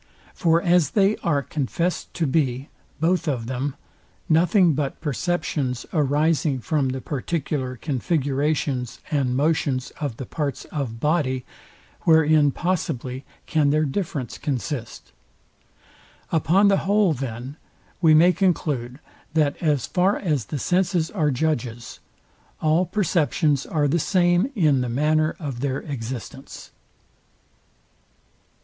[0.33, 2.69] For as they are confest to be,
[2.99, 3.75] both of them,
[4.27, 11.45] nothing but perceptions arising from the particular configurations and motions of the parts of body,
[12.01, 15.11] wherein possibly can their difference consist?
[16.31, 17.57] Upon the whole, then,
[18.01, 18.99] we may conclude,
[19.35, 21.99] that as far as the senses are judges,
[22.59, 26.71] all perceptions are the same in the manner of their existence.